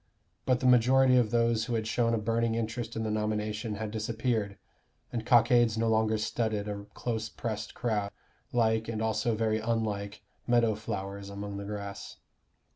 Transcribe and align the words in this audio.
But 0.47 0.61
the 0.61 0.65
majority 0.65 1.15
of 1.15 1.29
those 1.29 1.65
who 1.65 1.75
had 1.75 1.85
shown 1.85 2.15
a 2.15 2.17
burning 2.17 2.55
interest 2.55 2.95
in 2.95 3.03
the 3.03 3.11
nomination 3.11 3.75
had 3.75 3.91
disappeared, 3.91 4.57
and 5.13 5.23
cockades 5.27 5.77
no 5.77 5.89
longer 5.89 6.17
studded 6.17 6.67
a 6.67 6.85
close 6.95 7.29
pressed 7.29 7.75
crowd, 7.75 8.09
like, 8.51 8.87
and 8.87 8.99
also 8.99 9.35
very 9.35 9.59
unlike, 9.59 10.23
meadow 10.47 10.73
flowers 10.73 11.29
among 11.29 11.57
the 11.57 11.65
grass. 11.65 12.17